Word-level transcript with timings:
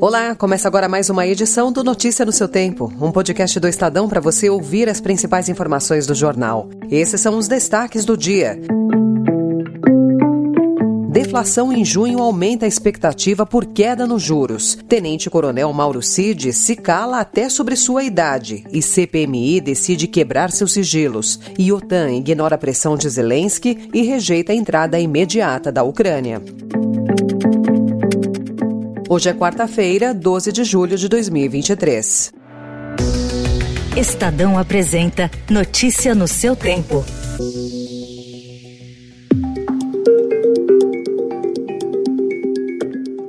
Olá, 0.00 0.36
começa 0.36 0.68
agora 0.68 0.88
mais 0.88 1.10
uma 1.10 1.26
edição 1.26 1.72
do 1.72 1.82
Notícia 1.82 2.24
no 2.24 2.30
seu 2.30 2.46
Tempo, 2.46 2.92
um 3.00 3.10
podcast 3.10 3.58
do 3.58 3.66
Estadão 3.66 4.08
para 4.08 4.20
você 4.20 4.48
ouvir 4.48 4.88
as 4.88 5.00
principais 5.00 5.48
informações 5.48 6.06
do 6.06 6.14
jornal. 6.14 6.68
Esses 6.88 7.20
são 7.20 7.36
os 7.36 7.48
destaques 7.48 8.04
do 8.04 8.16
dia. 8.16 8.56
Deflação 11.10 11.72
em 11.72 11.84
junho 11.84 12.20
aumenta 12.20 12.64
a 12.64 12.68
expectativa 12.68 13.44
por 13.44 13.66
queda 13.66 14.06
nos 14.06 14.22
juros. 14.22 14.78
Tenente 14.88 15.28
Coronel 15.28 15.72
Mauro 15.72 16.00
Cid 16.00 16.52
se 16.52 16.76
cala 16.76 17.18
até 17.18 17.48
sobre 17.48 17.74
sua 17.74 18.04
idade 18.04 18.64
e 18.70 18.80
CPMI 18.80 19.60
decide 19.60 20.06
quebrar 20.06 20.52
seus 20.52 20.74
sigilos. 20.74 21.40
E 21.58 21.72
OTAN 21.72 22.12
ignora 22.12 22.54
a 22.54 22.58
pressão 22.58 22.96
de 22.96 23.08
Zelensky 23.08 23.90
e 23.92 24.02
rejeita 24.02 24.52
a 24.52 24.54
entrada 24.54 25.00
imediata 25.00 25.72
da 25.72 25.82
Ucrânia. 25.82 26.40
Hoje 29.10 29.30
é 29.30 29.32
quarta-feira, 29.32 30.12
12 30.12 30.52
de 30.52 30.64
julho 30.64 30.98
de 30.98 31.08
2023. 31.08 32.30
Estadão 33.96 34.58
apresenta 34.58 35.30
Notícia 35.48 36.14
no 36.14 36.28
seu 36.28 36.54
tempo. 36.54 37.02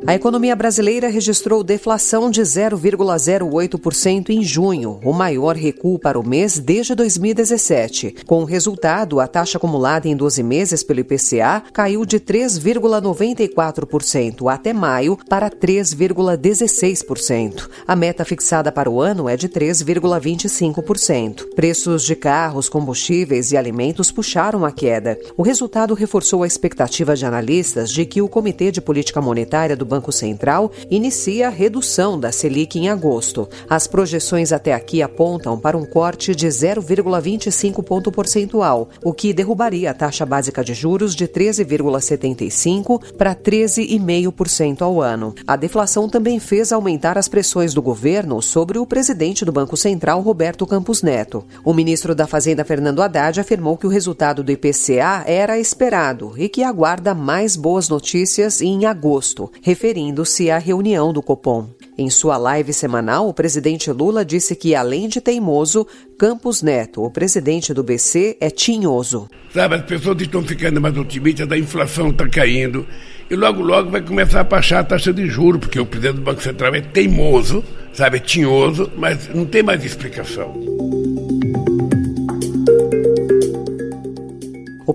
A 0.09 0.15
economia 0.15 0.55
brasileira 0.55 1.07
registrou 1.07 1.63
deflação 1.63 2.31
de 2.31 2.41
0,08% 2.41 4.31
em 4.31 4.41
junho, 4.41 4.99
o 5.03 5.13
maior 5.13 5.55
recuo 5.55 5.99
para 5.99 6.19
o 6.19 6.27
mês 6.27 6.57
desde 6.57 6.95
2017. 6.95 8.15
Com 8.25 8.41
o 8.41 8.43
resultado, 8.43 9.19
a 9.19 9.27
taxa 9.27 9.59
acumulada 9.59 10.07
em 10.07 10.15
12 10.15 10.41
meses 10.41 10.81
pelo 10.81 11.01
IPCA 11.01 11.61
caiu 11.71 12.03
de 12.07 12.19
3,94% 12.19 14.51
até 14.51 14.73
maio 14.73 15.15
para 15.29 15.47
3,16%. 15.47 17.69
A 17.87 17.95
meta 17.95 18.25
fixada 18.25 18.71
para 18.71 18.89
o 18.89 18.99
ano 18.99 19.29
é 19.29 19.37
de 19.37 19.47
3,25%. 19.47 21.53
Preços 21.53 22.03
de 22.03 22.15
carros, 22.15 22.67
combustíveis 22.67 23.51
e 23.51 23.57
alimentos 23.57 24.11
puxaram 24.11 24.65
a 24.65 24.71
queda. 24.71 25.19
O 25.37 25.43
resultado 25.43 25.93
reforçou 25.93 26.41
a 26.41 26.47
expectativa 26.47 27.15
de 27.15 27.27
analistas 27.27 27.91
de 27.91 28.07
que 28.07 28.23
o 28.23 28.27
Comitê 28.27 28.71
de 28.71 28.81
Política 28.81 29.21
Monetária 29.21 29.77
do 29.77 29.85
Banco 29.85 29.98
Banco 29.99 30.13
Central 30.13 30.71
inicia 30.89 31.47
a 31.47 31.51
redução 31.51 32.17
da 32.17 32.31
Selic 32.31 32.79
em 32.79 32.87
agosto. 32.87 33.49
As 33.69 33.85
projeções 33.85 34.53
até 34.53 34.73
aqui 34.73 35.01
apontam 35.01 35.59
para 35.59 35.77
um 35.77 35.85
corte 35.85 36.33
de 36.33 36.47
0,25 36.47 37.83
ponto 37.83 38.09
percentual, 38.09 38.87
o 39.03 39.11
que 39.11 39.33
derrubaria 39.33 39.91
a 39.91 39.93
taxa 39.93 40.25
básica 40.25 40.63
de 40.63 40.73
juros 40.73 41.13
de 41.13 41.27
13,75 41.27 43.13
para 43.17 43.35
13,5% 43.35 44.81
ao 44.81 45.01
ano. 45.01 45.35
A 45.45 45.57
deflação 45.57 46.07
também 46.07 46.39
fez 46.39 46.71
aumentar 46.71 47.17
as 47.17 47.27
pressões 47.27 47.73
do 47.73 47.81
governo 47.81 48.41
sobre 48.41 48.79
o 48.79 48.85
presidente 48.85 49.43
do 49.43 49.51
Banco 49.51 49.75
Central, 49.75 50.21
Roberto 50.21 50.65
Campos 50.65 51.03
Neto. 51.03 51.43
O 51.65 51.73
ministro 51.73 52.15
da 52.15 52.25
Fazenda, 52.25 52.63
Fernando 52.63 53.01
Haddad, 53.01 53.37
afirmou 53.37 53.75
que 53.75 53.85
o 53.85 53.89
resultado 53.89 54.43
do 54.43 54.51
IPCA 54.51 55.25
era 55.25 55.59
esperado 55.59 56.33
e 56.37 56.47
que 56.47 56.63
aguarda 56.63 57.13
mais 57.13 57.57
boas 57.57 57.89
notícias 57.89 58.61
em 58.61 58.85
agosto, 58.85 59.51
referindo-se 59.89 60.51
à 60.51 60.59
reunião 60.59 61.11
do 61.11 61.19
Copom. 61.19 61.67
Em 61.97 62.11
sua 62.11 62.37
live 62.37 62.71
semanal, 62.71 63.27
o 63.27 63.33
presidente 63.33 63.91
Lula 63.91 64.23
disse 64.23 64.55
que, 64.55 64.75
além 64.75 65.07
de 65.07 65.19
teimoso, 65.19 65.85
Campos 66.15 66.61
Neto, 66.61 67.03
o 67.03 67.09
presidente 67.09 67.73
do 67.73 67.83
BC, 67.83 68.37
é 68.39 68.51
tinhoso. 68.51 69.27
Sabe, 69.51 69.75
as 69.75 69.81
pessoas 69.81 70.21
estão 70.21 70.43
ficando 70.43 70.79
mais 70.79 70.95
otimistas, 70.95 71.51
a 71.51 71.57
inflação 71.57 72.09
está 72.09 72.29
caindo 72.29 72.85
e 73.31 73.35
logo, 73.35 73.63
logo 73.63 73.89
vai 73.89 74.01
começar 74.01 74.41
a 74.41 74.43
baixar 74.43 74.79
a 74.81 74.83
taxa 74.83 75.11
de 75.11 75.25
juros, 75.25 75.61
porque 75.61 75.79
o 75.79 75.85
presidente 75.87 76.17
do 76.17 76.21
Banco 76.21 76.43
Central 76.43 76.75
é 76.75 76.81
teimoso, 76.81 77.63
sabe, 77.91 78.17
é 78.17 78.19
tinhoso, 78.19 78.91
mas 78.95 79.27
não 79.33 79.45
tem 79.45 79.63
mais 79.63 79.83
explicação. 79.83 80.53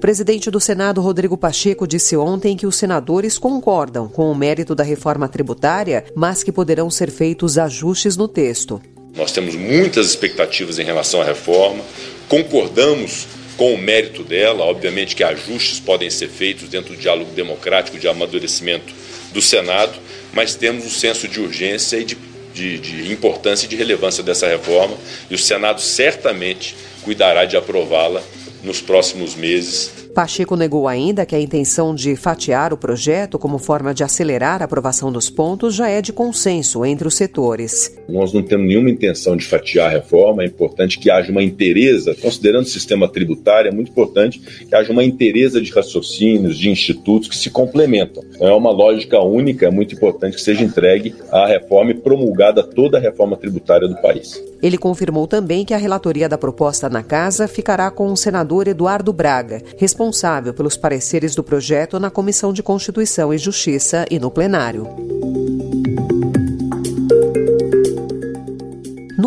Presidente 0.04 0.50
do 0.50 0.60
Senado, 0.60 1.00
Rodrigo 1.00 1.34
Pacheco, 1.34 1.86
disse 1.86 2.14
ontem 2.14 2.58
que 2.58 2.66
os 2.66 2.76
senadores 2.76 3.38
concordam 3.38 4.06
com 4.06 4.30
o 4.30 4.34
mérito 4.34 4.74
da 4.74 4.84
reforma 4.84 5.26
tributária, 5.30 6.04
mas 6.14 6.42
que 6.42 6.52
poderão 6.52 6.90
ser 6.90 7.10
feitos 7.10 7.56
ajustes 7.56 8.14
no 8.14 8.28
texto. 8.28 8.82
Nós 9.16 9.32
temos 9.32 9.54
muitas 9.54 10.08
expectativas 10.08 10.78
em 10.78 10.84
relação 10.84 11.22
à 11.22 11.24
reforma, 11.24 11.82
concordamos 12.28 13.26
com 13.56 13.72
o 13.72 13.78
mérito 13.78 14.22
dela, 14.22 14.66
obviamente 14.66 15.16
que 15.16 15.24
ajustes 15.24 15.80
podem 15.80 16.10
ser 16.10 16.28
feitos 16.28 16.68
dentro 16.68 16.94
do 16.94 17.00
diálogo 17.00 17.30
democrático 17.30 17.98
de 17.98 18.06
amadurecimento 18.06 18.92
do 19.32 19.40
Senado, 19.40 19.94
mas 20.34 20.54
temos 20.54 20.84
um 20.84 20.90
senso 20.90 21.26
de 21.26 21.40
urgência 21.40 21.96
e 21.96 22.04
de, 22.04 22.18
de, 22.52 22.78
de 22.78 23.10
importância 23.10 23.64
e 23.64 23.68
de 23.70 23.76
relevância 23.76 24.22
dessa 24.22 24.46
reforma 24.46 24.98
e 25.30 25.34
o 25.34 25.38
Senado 25.38 25.80
certamente 25.80 26.76
cuidará 27.02 27.46
de 27.46 27.56
aprová-la 27.56 28.22
nos 28.64 28.80
próximos 28.80 29.36
meses. 29.36 30.03
Pacheco 30.14 30.54
negou 30.54 30.86
ainda 30.86 31.26
que 31.26 31.34
a 31.34 31.40
intenção 31.40 31.92
de 31.92 32.14
fatiar 32.14 32.72
o 32.72 32.76
projeto 32.76 33.36
como 33.36 33.58
forma 33.58 33.92
de 33.92 34.04
acelerar 34.04 34.62
a 34.62 34.64
aprovação 34.64 35.10
dos 35.10 35.28
pontos 35.28 35.74
já 35.74 35.88
é 35.88 36.00
de 36.00 36.12
consenso 36.12 36.84
entre 36.84 37.08
os 37.08 37.16
setores. 37.16 37.92
Nós 38.08 38.32
não 38.32 38.40
temos 38.40 38.68
nenhuma 38.68 38.90
intenção 38.90 39.36
de 39.36 39.44
fatiar 39.44 39.88
a 39.88 39.90
reforma, 39.90 40.44
é 40.44 40.46
importante 40.46 41.00
que 41.00 41.10
haja 41.10 41.32
uma 41.32 41.42
inteireza, 41.42 42.14
considerando 42.14 42.62
o 42.62 42.68
sistema 42.68 43.08
tributário, 43.08 43.68
é 43.68 43.74
muito 43.74 43.90
importante 43.90 44.38
que 44.38 44.72
haja 44.72 44.92
uma 44.92 45.02
inteireza 45.02 45.60
de 45.60 45.72
raciocínios, 45.72 46.56
de 46.56 46.70
institutos 46.70 47.28
que 47.28 47.36
se 47.36 47.50
complementam. 47.50 48.22
Então, 48.36 48.46
é 48.46 48.54
uma 48.54 48.70
lógica 48.70 49.20
única, 49.20 49.66
é 49.66 49.70
muito 49.70 49.96
importante 49.96 50.36
que 50.36 50.42
seja 50.42 50.62
entregue 50.62 51.12
a 51.32 51.48
reforma 51.48 51.90
e 51.90 51.94
promulgada 51.94 52.62
toda 52.62 52.98
a 52.98 53.00
reforma 53.00 53.36
tributária 53.36 53.88
do 53.88 53.96
país. 53.96 54.40
Ele 54.62 54.78
confirmou 54.78 55.26
também 55.26 55.64
que 55.64 55.74
a 55.74 55.76
relatoria 55.76 56.28
da 56.28 56.38
proposta 56.38 56.88
na 56.88 57.02
casa 57.02 57.46
ficará 57.46 57.90
com 57.90 58.10
o 58.10 58.16
senador 58.16 58.66
Eduardo 58.66 59.12
Braga, 59.12 59.60
responsável 59.76 60.03
pelos 60.52 60.76
pareceres 60.76 61.34
do 61.34 61.42
projeto 61.42 61.98
na 61.98 62.10
Comissão 62.10 62.52
de 62.52 62.62
Constituição 62.62 63.32
e 63.32 63.38
Justiça 63.38 64.04
e 64.10 64.18
no 64.18 64.30
plenário. 64.30 64.86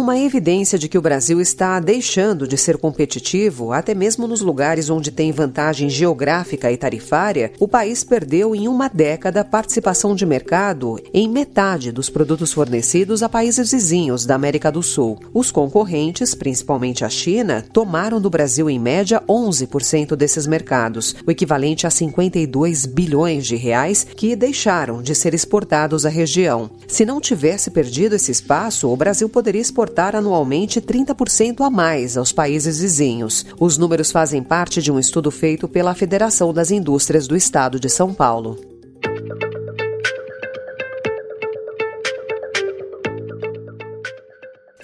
Numa 0.07 0.19
evidência 0.19 0.79
de 0.79 0.87
que 0.87 0.97
o 0.97 1.01
Brasil 1.01 1.41
está 1.41 1.81
deixando 1.81 2.47
de 2.47 2.57
ser 2.57 2.77
competitivo, 2.77 3.73
até 3.73 3.93
mesmo 3.93 4.25
nos 4.25 4.39
lugares 4.39 4.89
onde 4.89 5.11
tem 5.11 5.33
vantagem 5.33 5.89
geográfica 5.89 6.71
e 6.71 6.77
tarifária, 6.77 7.51
o 7.59 7.67
país 7.67 8.05
perdeu 8.05 8.55
em 8.55 8.69
uma 8.69 8.87
década 8.87 9.43
participação 9.43 10.15
de 10.15 10.25
mercado 10.25 10.97
em 11.13 11.27
metade 11.27 11.91
dos 11.91 12.09
produtos 12.09 12.53
fornecidos 12.53 13.21
a 13.21 13.27
países 13.27 13.73
vizinhos 13.73 14.25
da 14.25 14.35
América 14.35 14.71
do 14.71 14.81
Sul. 14.81 15.19
Os 15.33 15.51
concorrentes, 15.51 16.33
principalmente 16.33 17.03
a 17.03 17.09
China, 17.09 17.65
tomaram 17.73 18.21
do 18.21 18.29
Brasil 18.29 18.69
em 18.69 18.79
média 18.79 19.21
11% 19.27 20.15
desses 20.15 20.47
mercados, 20.47 21.17
o 21.27 21.31
equivalente 21.31 21.85
a 21.85 21.89
52 21.89 22.85
bilhões 22.85 23.45
de 23.45 23.57
reais 23.57 24.07
que 24.15 24.37
deixaram 24.37 25.01
de 25.01 25.13
ser 25.13 25.33
exportados 25.33 26.05
à 26.05 26.09
região. 26.09 26.69
Se 26.87 27.05
não 27.05 27.19
tivesse 27.19 27.69
perdido 27.69 28.15
esse 28.15 28.31
espaço, 28.31 28.87
o 28.87 28.95
Brasil 28.95 29.27
poderia 29.27 29.59
exportar 29.59 29.96
exportar 29.97 30.15
anualmente 30.15 30.79
30% 30.79 31.65
a 31.65 31.69
mais 31.71 32.17
aos 32.17 32.31
países 32.31 32.79
vizinhos. 32.79 33.43
Os 33.59 33.79
números 33.79 34.11
fazem 34.11 34.43
parte 34.43 34.79
de 34.79 34.91
um 34.91 34.99
estudo 34.99 35.31
feito 35.31 35.67
pela 35.67 35.95
Federação 35.95 36.53
das 36.53 36.69
Indústrias 36.69 37.27
do 37.27 37.35
Estado 37.35 37.79
de 37.79 37.89
São 37.89 38.13
Paulo. 38.13 38.76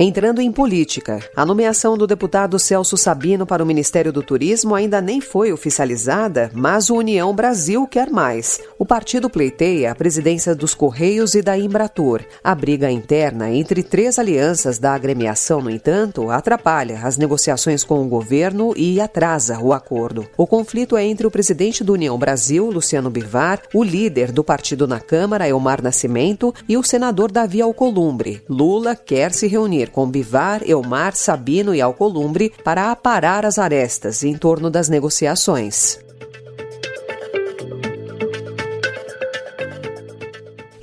Entrando 0.05 0.41
em 0.41 0.51
política, 0.51 1.21
a 1.33 1.45
nomeação 1.45 1.97
do 1.97 2.05
deputado 2.05 2.59
Celso 2.59 2.97
Sabino 2.97 3.45
para 3.45 3.63
o 3.63 3.65
Ministério 3.65 4.11
do 4.11 4.21
Turismo 4.21 4.75
ainda 4.75 4.99
nem 4.99 5.21
foi 5.21 5.53
oficializada, 5.53 6.51
mas 6.53 6.89
o 6.89 6.95
União 6.95 7.33
Brasil 7.33 7.87
quer 7.87 8.09
mais. 8.09 8.59
O 8.77 8.85
partido 8.85 9.29
pleiteia 9.29 9.93
a 9.93 9.95
presidência 9.95 10.53
dos 10.53 10.75
Correios 10.75 11.35
e 11.35 11.41
da 11.41 11.57
Embratur. 11.57 12.19
A 12.43 12.53
briga 12.53 12.91
interna 12.91 13.49
entre 13.49 13.81
três 13.81 14.19
alianças 14.19 14.77
da 14.77 14.93
agremiação, 14.93 15.61
no 15.61 15.69
entanto, 15.69 16.29
atrapalha 16.29 16.99
as 17.01 17.17
negociações 17.17 17.85
com 17.85 18.01
o 18.01 18.09
governo 18.09 18.73
e 18.75 18.99
atrasa 18.99 19.57
o 19.61 19.71
acordo. 19.71 20.27
O 20.35 20.45
conflito 20.45 20.97
é 20.97 21.05
entre 21.05 21.25
o 21.25 21.31
presidente 21.31 21.81
do 21.81 21.93
União 21.93 22.17
Brasil, 22.17 22.69
Luciano 22.69 23.09
Bivar, 23.09 23.61
o 23.73 23.81
líder 23.81 24.33
do 24.33 24.43
partido 24.43 24.85
na 24.85 24.99
Câmara, 24.99 25.47
Elmar 25.47 25.81
Nascimento, 25.81 26.53
e 26.67 26.75
o 26.75 26.83
senador 26.83 27.31
Davi 27.31 27.61
Alcolumbre. 27.61 28.43
Lula 28.49 28.97
quer 28.97 29.31
se 29.31 29.47
reunir 29.47 29.63
reunir 29.83 29.92
com 29.93 30.09
Bivar, 30.09 30.61
Elmar, 30.67 31.15
Sabino 31.15 31.73
e 31.73 31.79
Alcolumbre 31.79 32.51
para 32.63 32.91
aparar 32.91 33.45
as 33.45 33.57
arestas 33.57 34.23
em 34.23 34.35
torno 34.35 34.69
das 34.69 34.89
negociações. 34.89 36.03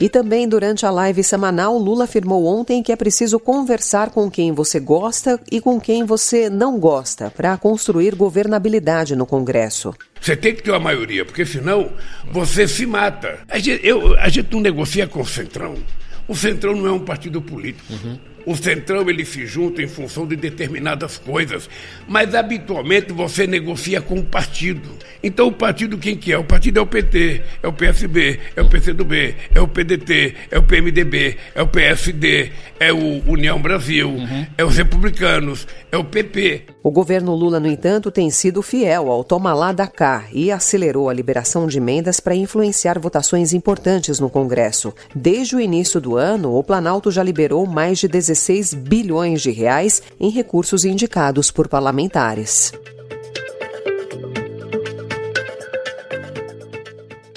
E 0.00 0.08
também 0.08 0.48
durante 0.48 0.86
a 0.86 0.90
live 0.90 1.22
semanal, 1.22 1.76
Lula 1.76 2.04
afirmou 2.04 2.46
ontem 2.46 2.82
que 2.82 2.90
é 2.90 2.96
preciso 2.96 3.38
conversar 3.38 4.08
com 4.08 4.30
quem 4.30 4.50
você 4.50 4.80
gosta 4.80 5.38
e 5.52 5.60
com 5.60 5.78
quem 5.78 6.06
você 6.06 6.48
não 6.48 6.80
gosta 6.80 7.30
para 7.30 7.54
construir 7.58 8.14
governabilidade 8.14 9.14
no 9.14 9.26
Congresso. 9.26 9.94
Você 10.18 10.34
tem 10.34 10.54
que 10.54 10.62
ter 10.62 10.70
uma 10.70 10.80
maioria, 10.80 11.22
porque 11.22 11.44
senão 11.44 11.90
você 12.32 12.66
se 12.66 12.86
mata. 12.86 13.40
A 13.46 13.58
gente, 13.58 13.86
eu, 13.86 14.18
a 14.18 14.30
gente 14.30 14.50
não 14.50 14.60
negocia 14.60 15.06
com 15.06 15.20
o 15.20 15.26
Centrão. 15.26 15.74
O 16.26 16.34
Centrão 16.34 16.74
não 16.74 16.86
é 16.86 16.92
um 16.92 17.04
partido 17.04 17.42
político. 17.42 17.92
Uhum. 17.92 18.18
O 18.50 18.56
Centrão 18.56 19.08
ele 19.08 19.24
se 19.24 19.46
junta 19.46 19.80
em 19.80 19.86
função 19.86 20.26
de 20.26 20.34
determinadas 20.34 21.16
coisas, 21.16 21.70
mas 22.08 22.34
habitualmente 22.34 23.12
você 23.12 23.46
negocia 23.46 24.00
com 24.00 24.18
o 24.18 24.24
partido. 24.24 24.90
Então 25.22 25.46
o 25.46 25.52
partido 25.52 25.96
quem 25.96 26.16
que 26.16 26.32
é? 26.32 26.38
O 26.38 26.42
partido 26.42 26.80
é 26.80 26.82
o 26.82 26.86
PT, 26.86 27.42
é 27.62 27.68
o 27.68 27.72
PSB, 27.72 28.40
é 28.56 28.60
o 28.60 28.68
PCdoB, 28.68 29.36
é 29.54 29.60
o 29.60 29.68
PDT, 29.68 30.34
é 30.50 30.58
o 30.58 30.64
PMDB, 30.64 31.36
é 31.54 31.62
o 31.62 31.68
PSD, 31.68 32.50
é 32.80 32.92
o 32.92 33.22
União 33.30 33.62
Brasil, 33.62 34.08
uhum. 34.08 34.46
é 34.58 34.64
os 34.64 34.76
republicanos, 34.76 35.68
é 35.92 35.96
o 35.96 36.02
PP. 36.02 36.62
O 36.82 36.90
governo 36.90 37.34
Lula, 37.34 37.60
no 37.60 37.68
entanto, 37.68 38.10
tem 38.10 38.30
sido 38.30 38.62
fiel 38.62 39.12
ao 39.12 39.22
toma 39.22 39.52
lá 39.52 39.70
da 39.70 39.86
cá 39.86 40.24
e 40.32 40.50
acelerou 40.50 41.08
a 41.08 41.12
liberação 41.12 41.68
de 41.68 41.78
emendas 41.78 42.18
para 42.18 42.34
influenciar 42.34 42.98
votações 42.98 43.52
importantes 43.52 44.18
no 44.18 44.30
Congresso. 44.30 44.92
Desde 45.14 45.54
o 45.54 45.60
início 45.60 46.00
do 46.00 46.16
ano, 46.16 46.56
o 46.56 46.64
Planalto 46.64 47.12
já 47.12 47.22
liberou 47.22 47.64
mais 47.64 47.98
de 47.98 48.08
16 48.08 48.39
bilhões 48.74 49.42
de 49.42 49.50
reais 49.50 50.02
em 50.18 50.30
recursos 50.30 50.84
indicados 50.84 51.50
por 51.50 51.68
parlamentares. 51.68 52.72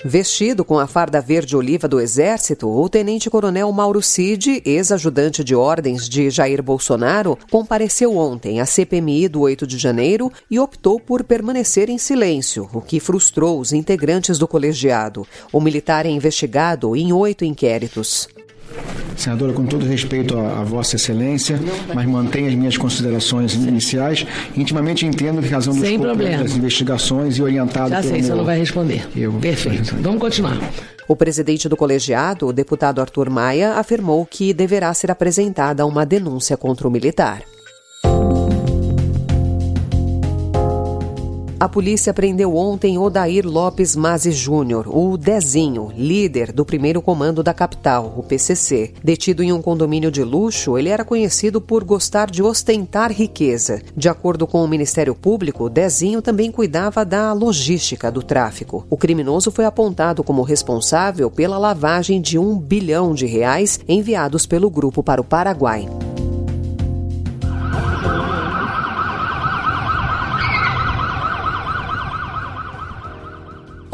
Vestido 0.06 0.66
com 0.66 0.78
a 0.78 0.86
farda 0.86 1.22
verde-oliva 1.22 1.88
do 1.88 1.98
Exército, 1.98 2.68
o 2.70 2.90
tenente-coronel 2.90 3.72
Mauro 3.72 4.02
Cid, 4.02 4.62
ex-ajudante 4.66 5.46
de 5.46 5.56
ordens 5.56 6.10
de 6.10 6.30
Jair 6.30 6.62
Bolsonaro, 6.62 7.38
compareceu 7.50 8.18
ontem 8.18 8.60
à 8.60 8.66
CPMI 8.66 9.30
do 9.30 9.40
8 9.40 9.66
de 9.66 9.78
janeiro 9.78 10.30
e 10.52 10.60
optou 10.60 11.00
por 11.00 11.24
permanecer 11.24 11.90
em 11.90 11.98
silêncio, 11.98 12.70
o 12.74 12.82
que 12.82 13.00
frustrou 13.00 13.58
os 13.58 13.72
integrantes 13.72 14.38
do 14.38 14.46
colegiado. 14.46 15.26
O 15.54 15.62
militar 15.62 16.06
é 16.06 16.10
investigado 16.10 16.98
em 16.98 17.14
oito 17.14 17.46
inquéritos. 17.46 18.28
Senadora, 19.16 19.54
com 19.54 19.66
todo 19.66 19.86
respeito 19.86 20.38
a, 20.38 20.62
a, 20.62 20.64
Vossa 20.64 20.96
Excelência, 20.96 21.60
mas 21.94 22.06
mantenho 22.06 22.48
as 22.48 22.56
minhas 22.56 22.78
considerações 22.78 23.54
iniciais. 23.54 24.26
Intimamente 24.56 25.06
entendo 25.06 25.42
que 25.42 25.50
razão 25.50 25.74
dos 25.74 25.84
das 25.84 26.56
investigações 26.56 27.38
e 27.38 27.44
orientado 27.44 27.90
Já 27.90 28.02
sei, 28.02 28.14
meu... 28.14 28.24
você 28.24 28.34
não 28.34 28.46
vai 28.46 28.58
responder. 28.58 29.08
Eu... 29.16 29.34
Perfeito. 29.34 29.96
Vamos 30.00 30.20
continuar. 30.20 30.58
O 31.08 31.16
presidente 31.16 31.68
do 31.68 31.78
colegiado, 31.78 32.48
o 32.48 32.54
deputado 32.54 33.02
Arthur 33.02 33.30
Maia, 33.30 33.74
afirmou 33.74 34.26
que 34.26 34.54
deverá 34.54 34.94
ser 34.94 35.12
apresentada 35.12 35.86
uma 35.86 36.06
denúncia 36.06 36.58
contra 36.58 36.88
o 36.88 36.92
militar. 36.92 37.44
A 41.64 41.70
polícia 41.70 42.14
prendeu 42.14 42.58
ontem 42.58 42.98
Odair 42.98 43.48
Lopes 43.48 43.96
Mazzi 43.96 44.34
Júnior, 44.34 44.86
o 44.86 45.16
Dezinho, 45.16 45.94
líder 45.96 46.52
do 46.52 46.66
primeiro 46.66 47.02
comando 47.02 47.42
da 47.42 47.54
capital, 47.54 48.14
o 48.18 48.22
PCC. 48.22 48.92
Detido 49.02 49.42
em 49.42 49.54
um 49.54 49.62
condomínio 49.62 50.12
de 50.12 50.26
luxo, 50.26 50.78
ele 50.78 50.90
era 50.90 51.06
conhecido 51.06 51.62
por 51.62 51.86
gostar 51.86 52.30
de 52.30 52.44
ostentar 52.44 53.14
riqueza. 53.14 53.82
De 53.96 54.10
acordo 54.10 54.46
com 54.46 54.62
o 54.62 54.68
Ministério 54.68 55.16
Público, 55.16 55.70
Dezinho 55.70 56.22
também 56.22 56.52
cuidava 56.52 57.06
da 57.06 57.32
logística 57.32 58.12
do 58.12 58.22
tráfico. 58.22 58.86
O 58.90 58.98
criminoso 58.98 59.50
foi 59.50 59.64
apontado 59.64 60.22
como 60.22 60.42
responsável 60.42 61.32
pela 61.32 61.58
lavagem 61.58 62.20
de 62.20 62.38
um 62.38 62.60
bilhão 62.60 63.14
de 63.14 63.26
reais 63.26 63.80
enviados 63.88 64.46
pelo 64.46 64.70
grupo 64.70 65.02
para 65.02 65.22
o 65.22 65.24
Paraguai. 65.24 65.88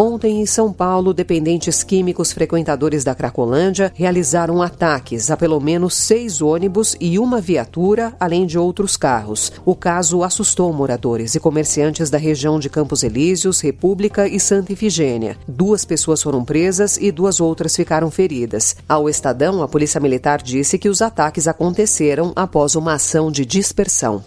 Ontem, 0.01 0.39
em 0.39 0.45
São 0.45 0.71
Paulo, 0.71 1.13
dependentes 1.13 1.83
químicos 1.83 2.31
frequentadores 2.31 3.03
da 3.03 3.13
Cracolândia 3.13 3.91
realizaram 3.93 4.61
ataques 4.61 5.29
a 5.29 5.35
pelo 5.35 5.59
menos 5.59 5.93
seis 5.93 6.41
ônibus 6.41 6.95
e 7.01 7.19
uma 7.19 7.41
viatura, 7.41 8.15
além 8.17 8.45
de 8.45 8.57
outros 8.57 8.95
carros. 8.95 9.51
O 9.65 9.75
caso 9.75 10.23
assustou 10.23 10.71
moradores 10.71 11.35
e 11.35 11.39
comerciantes 11.41 12.09
da 12.09 12.17
região 12.17 12.61
de 12.61 12.69
Campos 12.69 13.03
Elíseos, 13.03 13.59
República 13.59 14.25
e 14.25 14.39
Santa 14.39 14.71
Ifigênia. 14.71 15.35
Duas 15.45 15.83
pessoas 15.83 16.23
foram 16.23 16.45
presas 16.45 16.95
e 16.95 17.11
duas 17.11 17.41
outras 17.41 17.75
ficaram 17.75 18.09
feridas. 18.09 18.77
Ao 18.87 19.09
Estadão, 19.09 19.61
a 19.61 19.67
Polícia 19.67 19.99
Militar 19.99 20.41
disse 20.41 20.77
que 20.77 20.87
os 20.87 21.01
ataques 21.01 21.45
aconteceram 21.45 22.31
após 22.37 22.73
uma 22.73 22.93
ação 22.93 23.29
de 23.29 23.45
dispersão. 23.45 24.23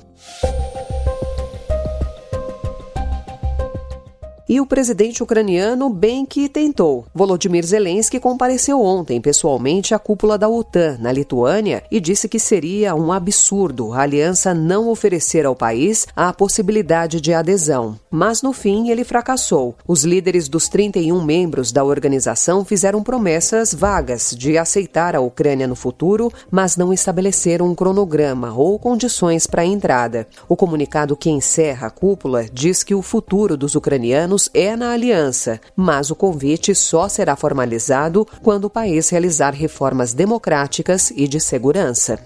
E 4.48 4.60
o 4.60 4.66
presidente 4.66 5.22
ucraniano 5.22 5.88
bem 5.88 6.26
que 6.26 6.48
tentou. 6.48 7.06
Volodymyr 7.14 7.64
Zelensky 7.64 8.18
compareceu 8.18 8.80
ontem 8.80 9.20
pessoalmente 9.20 9.94
à 9.94 9.98
cúpula 9.98 10.36
da 10.36 10.48
OTAN, 10.48 10.98
na 11.00 11.12
Lituânia, 11.12 11.82
e 11.90 12.00
disse 12.00 12.28
que 12.28 12.38
seria 12.38 12.94
um 12.94 13.12
absurdo 13.12 13.92
a 13.92 14.00
aliança 14.00 14.52
não 14.52 14.88
oferecer 14.88 15.46
ao 15.46 15.54
país 15.54 16.06
a 16.16 16.32
possibilidade 16.32 17.20
de 17.20 17.32
adesão. 17.32 17.98
Mas 18.10 18.42
no 18.42 18.52
fim 18.52 18.90
ele 18.90 19.04
fracassou. 19.04 19.76
Os 19.86 20.04
líderes 20.04 20.48
dos 20.48 20.68
31 20.68 21.22
membros 21.22 21.70
da 21.70 21.84
organização 21.84 22.64
fizeram 22.64 23.02
promessas 23.02 23.72
vagas 23.72 24.34
de 24.36 24.58
aceitar 24.58 25.14
a 25.14 25.20
Ucrânia 25.20 25.66
no 25.66 25.76
futuro, 25.76 26.32
mas 26.50 26.76
não 26.76 26.92
estabeleceram 26.92 27.66
um 27.66 27.74
cronograma 27.74 28.52
ou 28.52 28.78
condições 28.78 29.46
para 29.46 29.62
a 29.62 29.66
entrada. 29.66 30.26
O 30.48 30.56
comunicado 30.56 31.16
que 31.16 31.30
encerra 31.30 31.86
a 31.86 31.90
cúpula 31.90 32.44
diz 32.52 32.82
que 32.82 32.94
o 32.94 33.02
futuro 33.02 33.56
dos 33.56 33.74
ucranianos 33.74 34.41
é 34.54 34.76
na 34.76 34.92
aliança, 34.92 35.60
mas 35.76 36.10
o 36.10 36.14
convite 36.14 36.74
só 36.74 37.08
será 37.08 37.36
formalizado 37.36 38.26
quando 38.42 38.66
o 38.66 38.70
país 38.70 39.08
realizar 39.10 39.52
reformas 39.52 40.12
democráticas 40.12 41.12
e 41.14 41.26
de 41.26 41.40
segurança. 41.40 42.18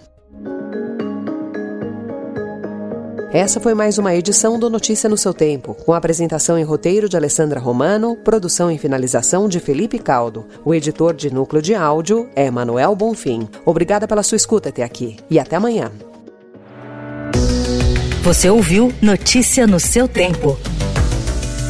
Essa 3.33 3.61
foi 3.61 3.75
mais 3.75 3.99
uma 3.99 4.15
edição 4.15 4.59
do 4.59 4.71
Notícia 4.71 5.11
no 5.11 5.17
seu 5.19 5.35
Tempo, 5.35 5.75
com 5.75 5.93
apresentação 5.93 6.59
e 6.59 6.63
roteiro 6.63 7.09
de 7.09 7.17
Alessandra 7.17 7.61
Romano, 7.61 8.17
produção 8.17 8.71
e 8.71 8.79
finalização 8.79 9.49
de 9.49 9.61
Felipe 9.61 9.99
Caldo. 9.99 10.47
O 10.65 10.75
editor 10.75 11.13
de 11.13 11.31
núcleo 11.31 11.61
de 11.61 11.75
áudio 11.75 12.31
é 12.35 12.51
Manuel 12.51 12.97
Bonfim. 12.97 13.47
Obrigada 13.65 14.09
pela 14.09 14.23
sua 14.23 14.37
escuta 14.37 14.71
até 14.71 14.83
aqui 14.83 15.17
e 15.29 15.39
até 15.39 15.57
amanhã. 15.57 15.93
Você 18.23 18.49
ouviu 18.49 18.93
Notícia 19.03 19.67
no 19.67 19.79
seu 19.79 20.09
Tempo. 20.09 20.57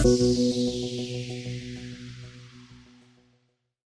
Thank 0.06 0.38
you. 0.38 0.75